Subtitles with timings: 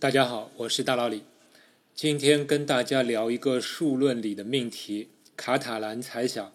[0.00, 1.24] 大家好，我是大老李。
[1.94, 6.50] 今天跟大家聊一个数论里的命题——卡塔兰猜想。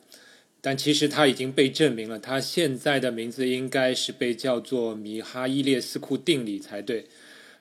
[0.62, 7.05] 但其实它已经被证明了，它现在的名字应该是被叫做米哈伊列斯库定理才对。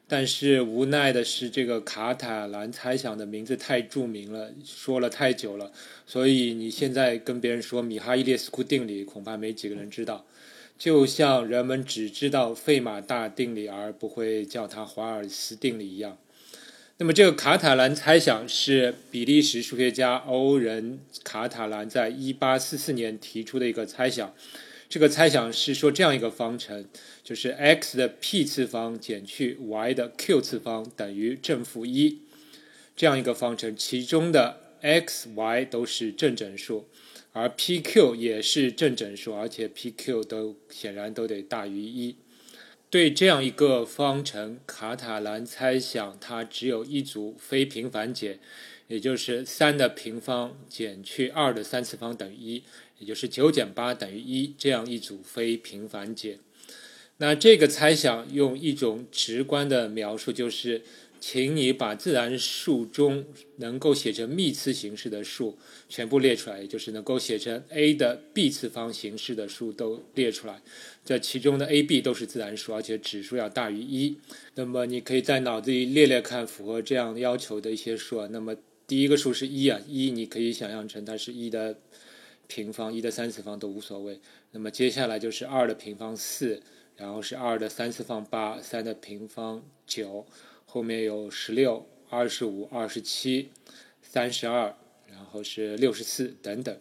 [0.09, 5.71] 但是无奈的是，这个卡塔兰猜想的名字太著名了，说了太久了，
[6.07, 10.25] 所以你现在跟别人说米哈伊列斯库定理，恐怕没几个人知道。
[10.77, 16.19] 就像人们只知道费马大定理而不会叫它华尔兹定理一样，
[16.99, 24.35] 那么这个卡塔兰猜想是比利时数学家欧仁卡塔兰在1844年提出的一个猜想。
[24.87, 26.85] 这个猜想是说这样一个方程，
[27.25, 32.21] 就是 x 的 p 次方减去 y 的 q 次方等于正负一，
[32.95, 36.87] 这样一个方程，其中的 x、y 都是正整数。
[37.37, 42.15] 而 p、q 也是正整数，而且 p、q 都显然都得大于一。
[42.89, 48.39] 对这样一个方程，卡塔兰猜想它只有一组非平凡解，
[48.87, 52.63] 也就是三的平方减去二的三次方等于一，
[53.01, 56.39] 也就是九减八等于一这样一组非平凡解。
[57.17, 60.83] 那这个猜想用一种直观的描述就是。
[61.27, 63.25] 请你把自然数中
[63.57, 65.57] 能够写成幂次形式的数
[65.89, 70.61] 全部列出来，也就是能够写成 a 的 b 次方形式的数都列出来。
[71.03, 74.19] 这其中的 a、b 都是自然数，而且指数要大于一。
[74.55, 78.29] 那么你可以在脑子里列列看，符合这样要求的一些数啊。
[78.31, 78.55] 那么
[78.87, 81.75] 第一个数是一啊，一你可以想象成它是一的
[82.49, 84.21] 平方，一的三次方都无所谓。
[84.51, 86.63] 那么接下来就是二的平方四，
[86.97, 90.27] 然后是二的三次方八，三的平方九。
[90.75, 93.51] 后面有十六、二十五、二十七、
[94.03, 94.75] 三十二，
[95.09, 96.77] 然后是六十四等等。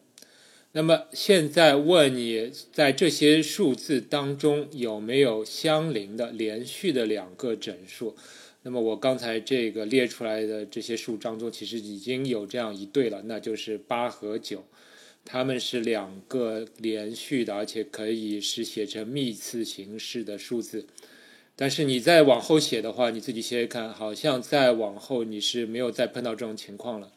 [0.71, 8.15] 那么现在问你在这些数字当中有没有相邻的连续的两个整数？
[8.63, 14.65] 那么我刚才这个列出来的这些数当中，其实已经有这样一对了，那就是八和九，
[15.23, 20.87] 它们是两个连续的，而且可以是写成幂次形式的数字。
[21.55, 27.11] 但是你再往后写的话，你自己写写看，好像再往后你是没有再碰到这种情况了。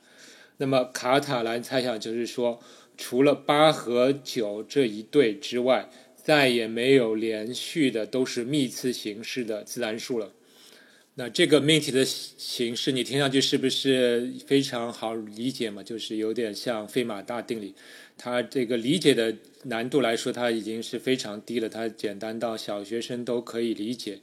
[0.58, 2.60] 那么卡塔兰猜想就是说，
[2.96, 10.32] 除了八和九这一对之外，再也没有连续的都是幂次形式的自然数了。
[11.14, 15.82] 那这个命题的形式，你听上去是不是非常好理解嘛？
[15.82, 17.74] 就是有点像费马大定理。
[18.18, 19.34] 它这个理解的
[19.68, 21.68] 难度来说，它已经是非常低了。
[21.68, 24.20] 它简单到小学生都可以理解。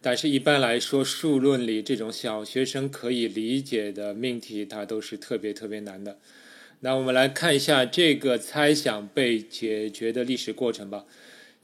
[0.00, 6.18] 但是，一般来说，数论里这种小学生可以理解的命题，它都是特别特别难的。
[6.80, 11.06] 那我们来看一下这个猜想被解决的历史过程吧。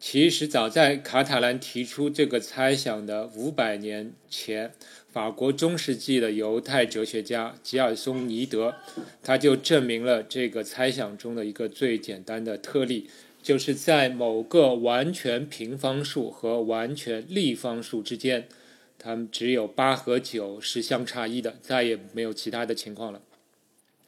[0.01, 4.73] 其实早在卡塔兰提出这个猜想的五百年前，
[5.13, 8.75] 法国中世纪的犹太哲学家吉尔松尼德，
[9.23, 13.11] 他就证明了这个猜想中的一个最简单的特例，
[13.43, 18.49] 就是在某个完全平方数和完全立方数之间，
[18.99, 23.21] 它们只有八和九是相差一的，再也没有其他的情况了。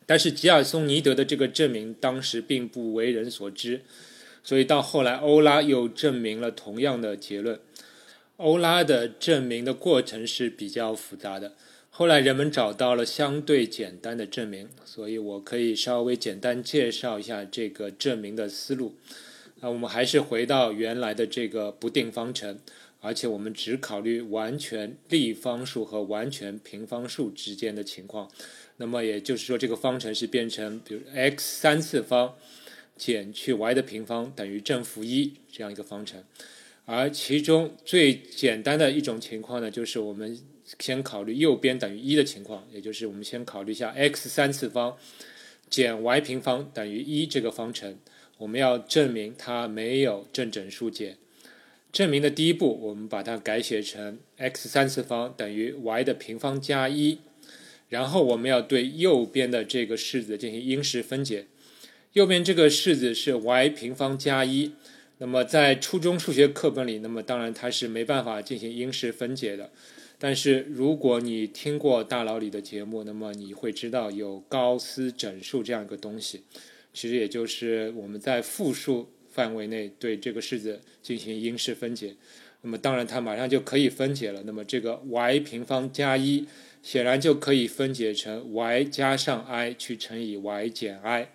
[0.07, 3.83] 但是吉尔松尼德的这个证明当时并不为人所知。
[4.45, 7.61] 所以到后来，欧拉又证明了同样的结论。
[8.39, 11.53] 欧拉的证明的过程是比较复杂的。
[11.91, 18.97] 后来人们找到了相对简单的证明，所以我可以稍微简单介绍一下这个证明的思路。
[19.61, 22.59] 那我们还是回到原来的这个不定方程，
[23.01, 28.29] 而且我们只考虑完全立方数和完全平方数之间的情况。
[28.79, 32.35] 那么也就是说，这个方程是变成比如 x 三次方。
[32.97, 36.23] 减去 y 的平方等于正负一这样一个方程，
[36.85, 40.39] 而其中最简单的一种情况呢，就是我们
[40.79, 44.97] 先考虑右边等于一的情况，也就是我们先考虑一下 x 三次方
[45.69, 47.99] 减 y 平方等于一这个方程，
[48.39, 51.17] 我们要证明它没有正整数解。
[51.91, 57.19] 证明的第一步，我们把它改写成 x 三次方等于 y 的平方加一，
[57.89, 61.47] 然后我们要对右边的这个式子进行因式分解。
[62.13, 64.73] 右边这个式子是 y 平方加一，
[65.17, 69.71] 那么在初中数学课本里，那么当然它是没办法进行因式分解的。
[70.19, 76.43] 但是如果你听过大佬里的节目，那么你会知道有高斯整数这样一个东西，
[76.93, 82.15] 其实也就是我们在复数范围内对这个式子进行因式分解，
[82.61, 84.43] 那么当然它马上就可以分解了。
[84.45, 86.47] 那么这个 y 平方加一
[86.83, 91.29] 显然就可以分解成 y 加上 i 去乘以 y 减 i。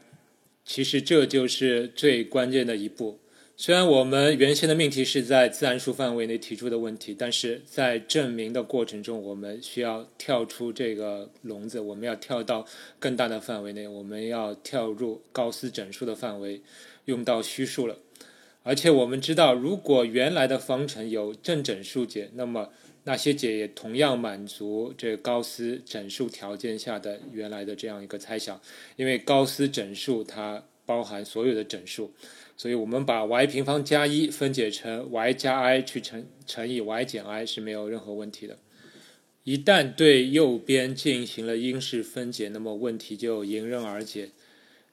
[0.67, 3.17] 其实这就是最关键的一步，
[3.55, 12.65] 虽然我们原先的命题是在自然数范围内提出的问题，但是在证明的过程中，我们需要跳出这个笼子，我们要跳到
[12.99, 16.61] 更大的范围内，我们要跳入高斯整数的范围，
[17.05, 17.97] 用到虚数了。
[18.63, 22.69] 而且我们知道，如果原来的方程有正整数解，那么
[23.07, 28.59] 那些解也同样满足这高斯整数条件下的原来的这样一个猜想，
[28.97, 32.11] 因为高斯整数它包含所有的整数。
[32.57, 38.57] 所以我们把 y 平方加一分解成 y 加 i 去乘乘以 y 减 i 是没有任何问题的。
[39.45, 44.31] 一旦对右边进行了因式分解，那么问题就迎刃而解。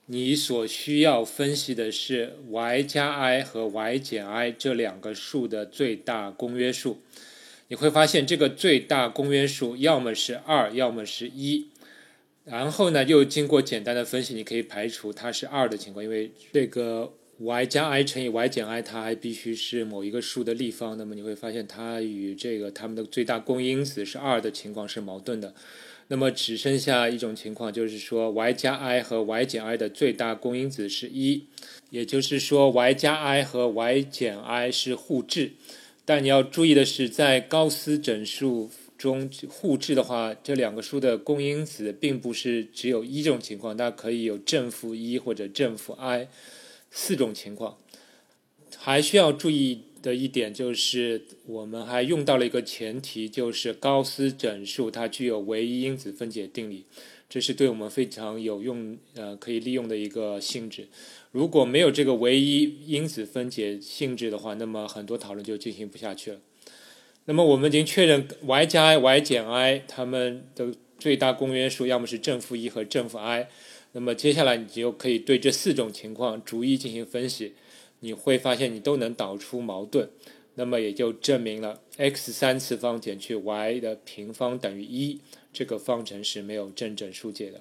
[0.06, 6.99] 你所需要分析的是 y 加 i 和 y 减 i 这两个数的最大公约数。
[7.75, 11.67] 你会发现这个最大公约数要么是二，要么是一。
[12.44, 17.12] 然后呢，又经过简单的分析，你可以排除它是二的情况，因为这个。
[17.41, 25.53] y 加 i 乘以 y 减 i，它还必须是某一个数的立方，那么你会发现它与这个它们的最大公因子是二的情况是矛盾的。
[26.06, 31.47] 那么只剩下一种情况，就是说 y 加 i 和 y 减 i 的最大公因子是一，
[31.91, 35.55] 也就是说 y 加 i 和 y 减 i 是互质。
[36.05, 46.29] 但你要注意的是，在高斯整数中互质的话，这两个数的公因子并不是只有一种情况，它可以有正负一或者正负 i。
[46.97, 47.77] 四种情况，
[48.77, 56.85] 还需要注意的一点就是，我们还用到了一个前提，就是高斯整数它具有唯一因子分解定理，
[57.29, 60.87] 这是对我们非常有用，呃，可以利用的一个性质。
[61.34, 66.38] 如果没有这个唯一因子分解性质的话，那么很多讨论就进行不下去了。
[67.25, 73.48] 那么我们已经确认 y 加 i、y 减 i 它们的最大公约数要么是正负一和正负 i。
[73.94, 77.54] 那么接下来你就可以对这四种情况逐一进行分析，
[77.98, 80.08] 你会发现你都能导出矛盾，
[80.54, 85.19] 那么也就证明了 x 三次方减去 y 的平方等于一
[85.52, 87.60] 这个方程是没有正整数解的。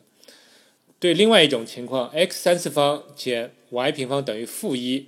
[1.00, 5.08] 对另外一种情况，x 三次方减 y 平方等于负一，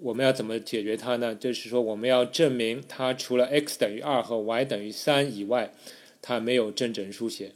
[0.00, 1.34] 我们要怎么解决它呢？
[1.34, 5.72] 就是说我们要证明它除了 x 等于二和 y 等于三以外，
[6.20, 7.52] 它没有正整数解。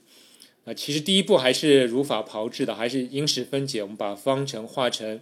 [0.65, 3.83] 啊，其实第一步还是如法炮制的，还是因式分解。
[3.83, 5.21] 我们把方程化成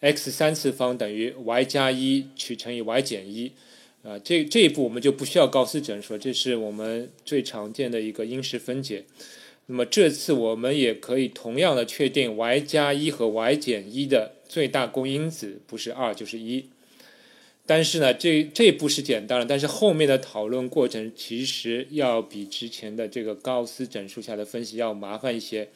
[0.00, 3.52] x 三次方等于 y 加一去乘以 y 减一。
[4.02, 9.04] 啊，这这一步我们就不需要高斯整数，这是我们最常见的一个因式分解。
[9.72, 16.66] 那么这次我们也可以同样的确定 y 加一和 y 减一的最大公因子不是二就是一。
[17.64, 25.70] 但是呢，这这一步是简单了，但是后面的讨论过程其实要比之前的这个高斯整数下的分析要麻烦一些，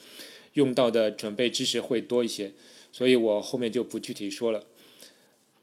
[0.53, 2.53] 用到的准备知识会多一些，
[2.93, 4.65] 所以我后面就不具体说了。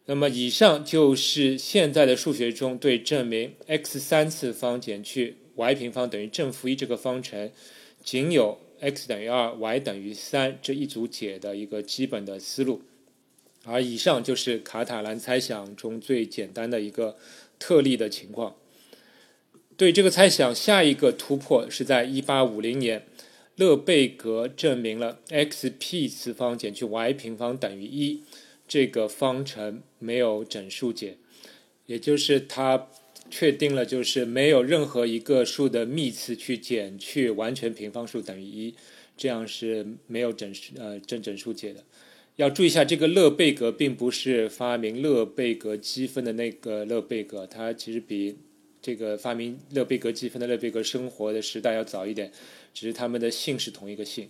[0.05, 7.51] 那么以上就是现在的数学中对证明 x 三次方减去 y 平方等于正负一这个方程
[8.03, 12.81] 仅有 x 等于二 y 等于三这一组解的一个基本的思路。
[13.65, 17.15] 而以上就是卡塔兰猜想中最简单的一个
[17.57, 18.55] 特例的情况。
[19.77, 23.07] 对这个猜想，下一个突破是在1850年，
[23.55, 28.21] 勒贝格证明了 x_p 次方减去 y 平方等于一
[28.67, 31.17] 这个方程没有整数解，
[31.85, 32.89] 也就是他
[33.35, 38.75] 确定了就是没有任何一个数的幂次去减去完全平方数等于一，
[39.17, 41.83] 这样是没有整数呃正整数解的。
[42.35, 48.37] 要注意一下，这个勒贝格并不是发明勒贝格积分的那个勒贝格，他其实比
[48.79, 52.31] 这个发明勒贝格积分的勒贝格生活的时代要早一点，
[52.71, 54.29] 只是他们的姓是同一个姓。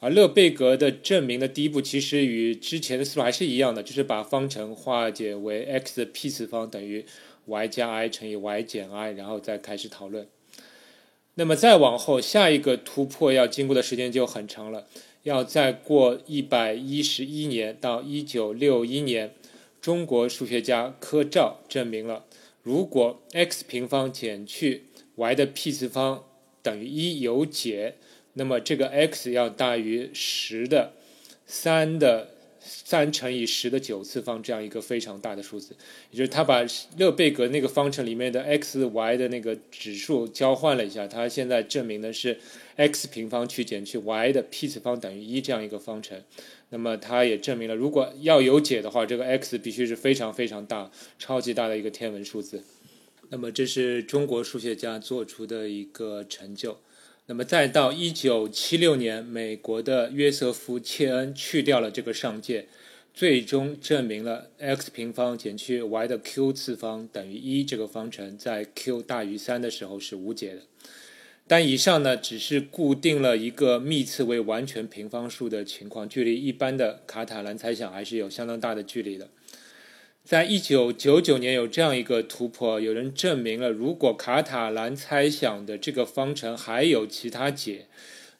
[0.00, 7.04] 而勒贝格的证明的第一步其实与之前的思路还是一样的，就是把方程化解为 x 的 p 次方等于
[7.46, 10.26] y 加 i 乘以 y 减 i，然后再开始讨论。
[11.34, 14.86] 那么再往后，下一个突破要经过的时间就很长了。
[15.22, 19.34] 要再过一百一十一年到一九六一年，
[19.80, 22.24] 中国数学家柯照证明了，
[22.62, 24.84] 如果 x 平方减去
[25.16, 26.24] y 的 p 次方
[26.60, 27.94] 等于一有解，
[28.34, 30.92] 那么这个 x 要大于十的
[31.46, 32.28] 三的。
[32.64, 35.74] 三乘以十的九次方这样一个非常大的数字，
[36.10, 36.64] 也就是他把
[36.96, 42.38] 勒贝格那个方程里面的 x、y 的那个指数交换了一下，他现在证明的是
[42.76, 46.22] x 平方去减去 y 的 p 次方等于一这样一个方程。
[46.70, 52.62] 那么他也证明了，如果要有解的话，这个 x 必须是非常非常大、超级大的一个天文数字。
[53.28, 56.78] 那么这是中国数学家做出的一个成就。
[57.26, 62.66] 那么再到一九七六年，美国的约瑟夫·切恩去掉了这个上界，
[63.14, 70.62] 最终证明了 x 平方减去 y 的 q 次方等于一这个方程在 q 大于三的时候是无解的。
[71.46, 79.28] 但以上呢，只是固定了一个幂次为完全平方数的情况，距离一般的卡塔兰猜想还是有相当大的距离的。
[80.24, 87.86] 在一九九九年有这样一个突破，有人证明了，如果卡塔兰猜想的这个方程还有其他解，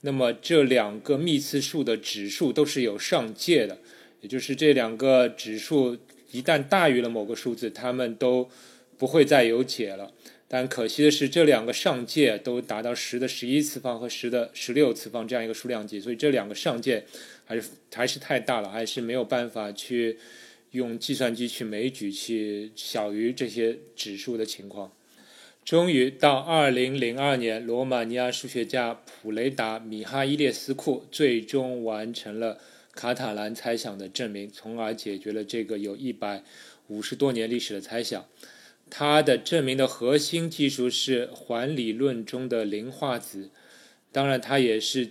[0.02, 3.78] 那么这两个幂次数的指数都是有上界的，
[4.20, 5.98] 也就是这两个指数
[6.30, 8.48] 一旦大于了某个数字，它们都
[8.96, 10.12] 不会再有解了。
[10.46, 17.04] 但可惜的是，这两个上界都达到十的十一次方和十的十六次方这样一个数量级，所以这两个上界
[17.44, 20.18] 还是还是太大了，还是没有办法去
[20.72, 24.92] 用计算机去枚举去小于这些指数的情况。
[25.64, 32.58] 终于到二零零二年，罗马尼亚数学家普雷达米哈伊列斯库最终完成了
[32.92, 36.42] 卡塔兰猜想的证明，从而解决了这个有一百
[36.88, 38.26] 五十多年历史的猜想。
[38.90, 43.50] 它的证明的核心技术是环理论中的零化子，
[44.10, 45.08] 当然，它也是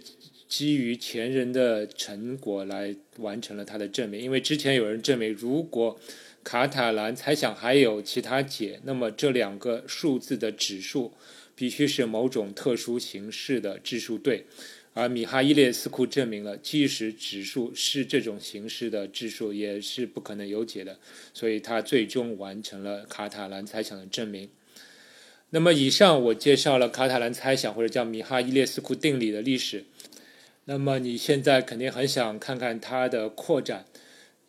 [0.52, 4.20] 基于前人的成果来完成了它的证明。
[4.20, 5.98] 因为之前有人证明，如果
[6.44, 11.14] 卡塔兰猜想还有其他解，那么这两个数字的指数
[11.56, 14.46] 必须是某种特殊形式的质数对。
[14.94, 21.00] 而米哈伊列斯库证明了，即使指数是这种形式的质数，也是不可能有解的。
[21.34, 24.50] 所以他最终完成了卡塔兰猜想的证明。
[25.52, 29.86] 那么，以上我介绍了卡塔兰猜想或者叫米哈伊列斯库定理的历史。
[30.72, 33.84] 那么，你现在肯定很想看看它的扩展。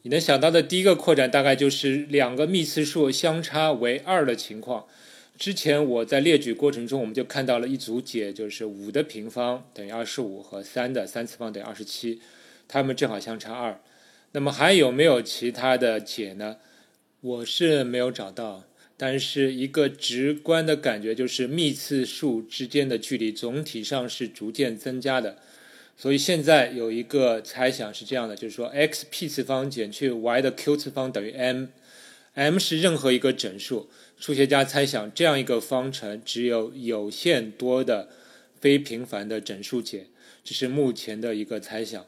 [0.03, 4.87] 你能想到的第一个扩展，大概就是两个幂次数相差为二的情况。
[5.37, 12.21] 之前我在列举过程中，我们就看到了一组解，就是五的平方等于二十五和三的三次方等于二十七，
[12.69, 13.81] 它们正好相差二。
[14.31, 16.59] 那么还有没有其他的解呢？
[17.21, 18.63] 我是没有找到，
[18.97, 25.39] 但是一个直观的感觉就是幂次数之间的距离总体上是逐渐增加的。
[25.97, 33.89] 所以现在有一个猜想是这样的，就是说 x p 次方减去 y 的 q 次方等于 m，m 是任何一个整数。
[34.19, 38.09] 数学家猜想，这样一个方程只有有限多的
[38.61, 40.07] 非平凡的整数解，
[40.45, 42.07] 这是目前的一个猜想。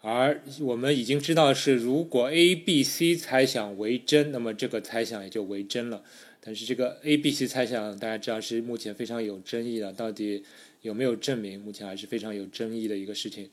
[0.00, 6.02] 而我们已经知道是，如果 A、B、C 猜想为真，那么这个猜想也就为真了。
[6.40, 10.44] 但是这个 A、B、C 猜想，大家知道是目前非常有争议的，到底
[10.84, 13.48] 有没有证明，目前还是非常有争议的一个事情。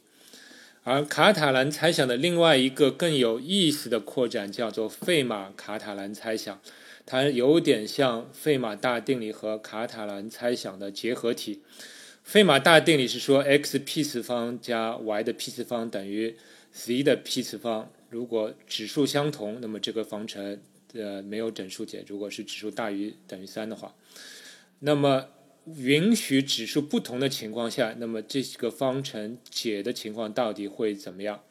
[0.83, 6.59] 而卡塔兰猜想的另外一个更有意思的扩展，叫做费马卡塔兰猜想。
[7.05, 11.61] 它有点像费马大定理和卡塔兰猜想的结合体。
[12.21, 16.35] 费马大定理是说，x p 次方加 y 的 p 次方等于
[16.73, 17.89] z 的 p 次方。
[18.09, 20.59] 如果指数相同，那么这个方程
[20.93, 23.95] 呃没有整数解；如果是指数大于等于三的话，
[24.79, 25.27] 那么
[25.65, 31.41] 允许指数不同的情况下，那么这个方程解的情况到底会怎么样？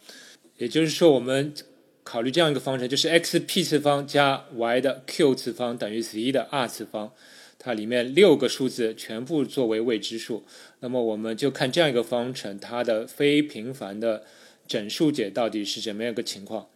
[0.58, 1.54] 也就是说，我们。
[2.02, 7.12] 考虑这样一个方程，就是 x p 次方加 y 的 q 次方等于 z 的 r 次方，
[7.58, 10.42] 它里面六个数字全部作为未知数。
[10.80, 14.24] 那么我们就看这样一个方程，它的非平凡的
[14.66, 16.68] 整数解到底是怎么样一个情况。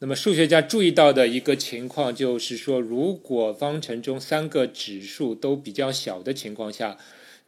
[0.00, 6.98] 那么数学家注意到的一个情况就是说，如果方程中三个指数都比较小的情况下，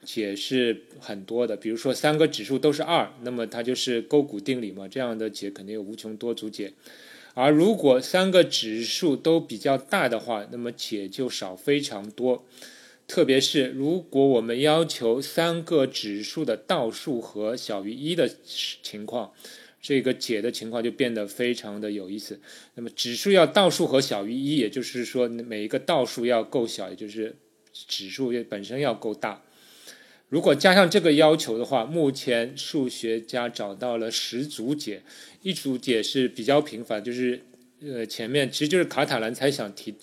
[0.05, 1.57] 解是很多的。
[1.57, 6.73] 比如说三个指数都是二，那么它就是勾股定理嘛，这样的解肯定有无穷多组解。
[7.35, 12.47] 而如果三个指数都比较大的话，那么解就少非常多。
[13.07, 18.31] 特别是如果我们要求三个指数的倒数和小于一的
[18.83, 19.33] 情况，
[19.81, 22.41] 这个解的情况就变得非常的有意思。
[22.75, 27.37] 那么指数要倒数和小于一，也就是说每一个倒数要够小，也就是
[27.73, 29.43] 指数本身要够大。
[30.29, 35.03] 如果加上这个要求的话，目前数学家找到了十组解，
[35.43, 37.43] 一组解是比较频繁，就是
[37.81, 39.95] 呃前面其实就是卡塔兰猜想题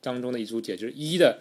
[0.00, 1.38] 当中的一组解，就是一的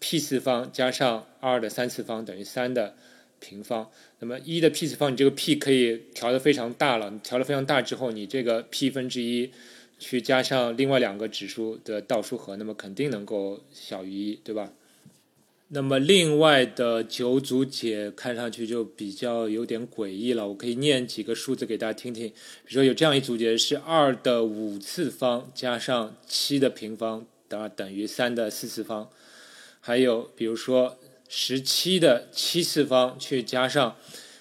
[0.00, 2.96] p 次方加上二的三次方等于三的
[3.42, 3.90] 平方。
[4.20, 9.50] 那么一的 p 次方，你这个 p 可以调的非常大了，你调的非常大之后，你这个 p 分之一
[9.98, 14.72] 去加上另外两个指数的倒数和，那么肯定能够小于一，对吧？
[15.74, 22.28] 那么另外的九组解看上去就比较有点诡异了，我可以念几个数字给大家听听。
[22.28, 29.08] 比如说有这样一组解是二的五次方加上七的平方等等于三的四次方，
[29.80, 30.98] 还有比如说
[31.34, 33.96] 十七的七次方去加上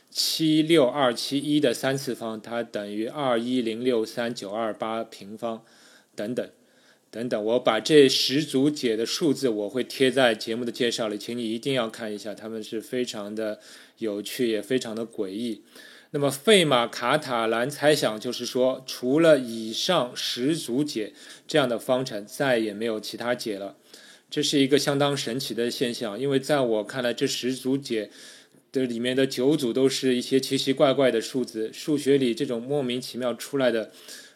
[0.09, 5.63] 七六二七一的三次方，它等于二一零六三九二八平方，
[6.13, 6.49] 等等，
[7.09, 7.45] 等等。
[7.45, 13.61] 我把这十组解的数字我会贴在节目的介绍里，请你一定要看一下，它们是非常的
[13.99, 15.63] 有趣，也非常的诡异。
[16.09, 21.13] 那么费马卡塔兰猜想就是说，除了以上十组解
[21.47, 23.77] 这样的方程，再也没有其他解了。
[24.31, 28.09] 这是一个相当神奇的现象，因为在我看来，这十组解。
[28.73, 33.91] 的里面的九组都是一些奇奇怪怪的数字，数学里这种莫名其妙出来的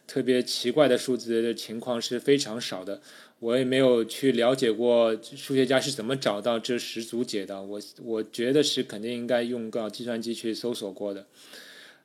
[0.05, 3.01] 特别奇怪的数字的情况是非常少的。
[3.39, 11.25] 我也没有去了解过数学家是怎么找到这十组解的，我我觉得是肯定应该用个计算机去搜索过的。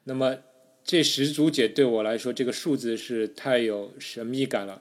[0.04, 0.36] 那么
[0.84, 4.80] 这十组解对我来说，这个数字是太有神秘感了。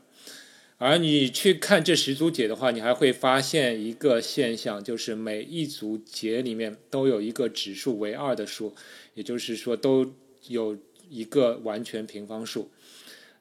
[0.81, 8.74] 而你去看这十组解的话，你还会发现一个现象，就是每一组解里面都有一个指数为二的数，
[9.13, 10.13] 也就是说都
[10.48, 10.77] 有
[11.09, 12.71] 一个完全平方数。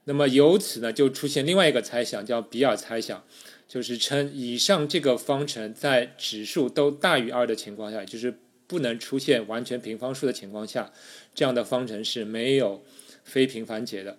[0.03, 3.25] 那么由此呢，就出现另外一个猜想，叫比尔猜想，
[3.69, 10.93] 就是称以上这个方程在指数都大于二的情况下，就是不能出现完全平方数的情况下，
[11.37, 12.85] 这样的方程是没有
[13.23, 14.19] 非平凡解的。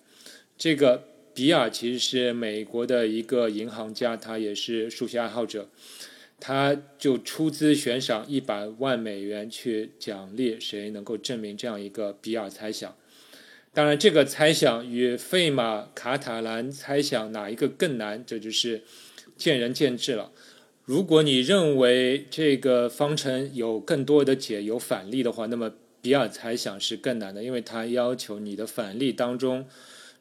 [0.57, 1.03] 这个。
[1.39, 5.69] 比尔其实是美国的一个银行家，他也是数学爱好者，
[6.37, 12.93] 他就出资悬赏一百万美元去奖励谁能够证明这样一个比尔猜想。
[13.73, 18.81] 当然，这个猜想与费马卡塔兰猜想哪一个更难，这就是
[19.37, 20.33] 见仁见智了。
[20.83, 29.65] 如果你认为这个方程有更多的解有反例的话，那么比尔猜想是更难的，因为它要求你的反例当中。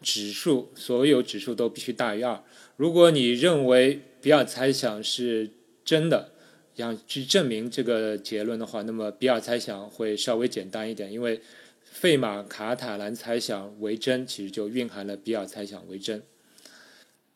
[0.00, 2.42] 指数所有指数都必须大于二。
[2.76, 5.50] 如果你认为比尔猜想是
[5.84, 6.32] 真的，
[6.74, 11.40] 想去证明这个结论的话，那么比尔猜想会稍微简单一点，因为
[11.82, 16.22] 费马卡塔兰猜想为真，其实就蕴含了比尔猜想为真。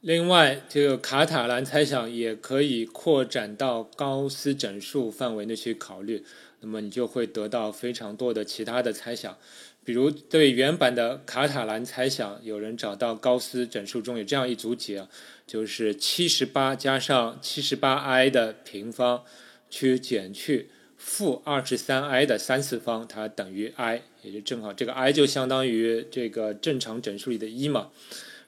[0.00, 6.24] 另外，这个卡塔兰猜想也可以扩展到高斯整数范围内去考虑，
[6.60, 9.36] 那么你就会得到非常多的其他的猜想。
[9.84, 15.06] 比如对原版的卡塔兰猜想，有人找到高斯整数中有这样一组解，
[15.46, 19.24] 就是七十八加上七十八 i 的平方，
[19.68, 27.90] 去减去负二十三 i 的三次方，它等于 i，也就正好这个 i 就相当于这个正常整数里的一嘛。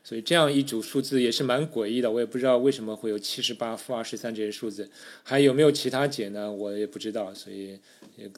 [0.04, 4.88] 所以这样一组数字也是蛮诡异的，我也不知道为什么会有七十八、负二十三这些数字，
[5.22, 6.52] 还有没有其他解呢？
[6.52, 7.80] 我也不知道，所以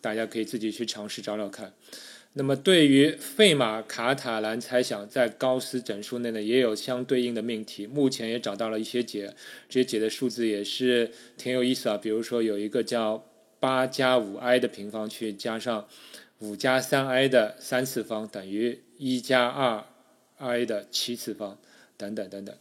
[0.01, 1.75] 大家可以自己去尝试找找看。
[2.39, 7.87] 那么，对于费马卡塔兰猜想，在高斯整数内呢，也有相对应的命题。
[7.87, 9.35] 目前也找到了一些解，
[9.71, 11.97] 这些解的数字也是挺有意思啊。
[11.97, 13.25] 比如说，有一个叫
[13.59, 15.89] 八加五 i 的平方，去加上
[16.41, 19.83] 五加三 i 的三次方，等于一加二
[20.37, 21.57] i 的七次方，
[21.97, 22.55] 等等等等。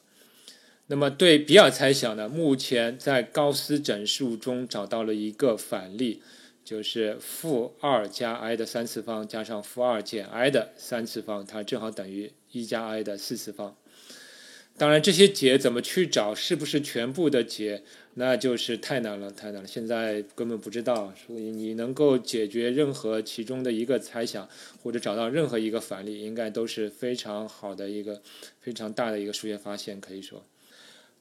[0.88, 6.22] 那么，对比尔猜想呢，目前在高斯整数中找到了一个反例。
[6.66, 13.78] 就是负二加 i 的三次方加上负二减 i 的三次方，它正好等于一加 i 的四次方。
[14.78, 17.84] 当然，这些解怎么去找，是不是全部的解，
[18.16, 19.68] 那就是太难了，太难了。
[19.68, 24.50] 现在根本不知道，所以你能够解决任何其中的一个猜想，
[24.84, 28.22] 或者找到任何一个反例，应该都是非常好的一个
[28.60, 30.44] 非常大的一个数学发现，可以说。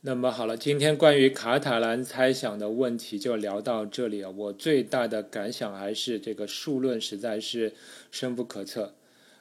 [0.07, 4.29] 那么好了，今天关于卡塔兰猜想的问题就聊到这里啊。
[4.37, 7.73] 我最大的感想还是这个数论实在是
[8.11, 8.93] 深不可测。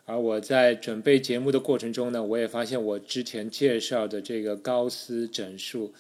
[0.06, 5.94] 而我在准备节目的过程中呢，我也发现我之前介绍的这个高斯整数。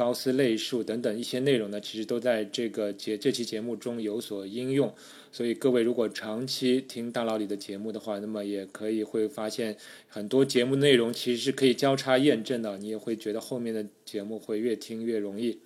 [0.00, 4.94] 高斯类数等等一些内容呢，其实都在这个节这期节目中有所应用。
[5.30, 9.76] 所以各位如果长期听大佬里的节目的话，那么也可以会发现
[10.08, 15.58] 很多节目内容其实是可以交叉验证的，你也会觉得后面的节目会越听越容易。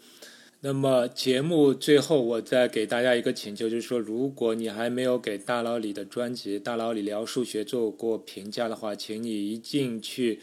[0.62, 10.40] 那么节目最后我再给大家一个请求，就是说如果你还没有给大佬李的专辑《大佬李聊数学》做过评价的话，请你一进去。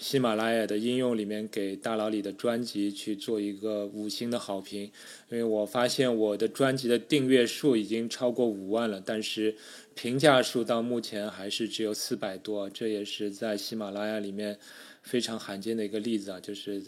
[0.00, 4.84] 喜马拉雅的应用里面给大佬里的专辑去做一个五星的好评，
[5.28, 9.54] 因为我发现我的专辑的订阅数已经超过五万了，但是
[9.94, 14.58] 评价数到目前还是只有四百多，这也是在喜马拉雅里面
[15.02, 16.82] 非常罕见的一个例子啊，就是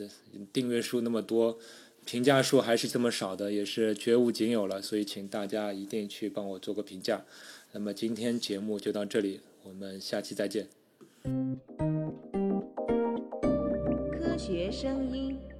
[0.50, 1.58] 订阅数那么多，
[2.06, 7.22] 评价数还是这么少的，也是绝无仅有了，所以请大家一定去帮我做个评价。
[7.72, 10.66] 那么今天节目就到这里，我们下期再见。
[14.42, 15.51] 学声音。